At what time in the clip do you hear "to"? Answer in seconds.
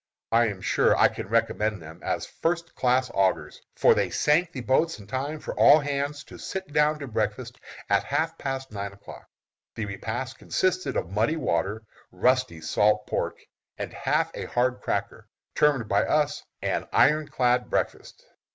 6.23-6.39, 6.97-7.07